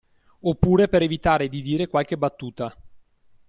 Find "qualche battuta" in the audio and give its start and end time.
1.85-2.75